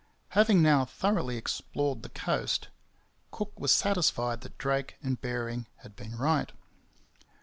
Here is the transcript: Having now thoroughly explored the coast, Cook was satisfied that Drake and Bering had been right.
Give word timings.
Having 0.29 0.63
now 0.63 0.83
thoroughly 0.83 1.37
explored 1.37 2.01
the 2.01 2.09
coast, 2.09 2.69
Cook 3.29 3.59
was 3.59 3.71
satisfied 3.71 4.41
that 4.41 4.57
Drake 4.57 4.95
and 5.03 5.21
Bering 5.21 5.67
had 5.83 5.95
been 5.95 6.17
right. 6.17 6.51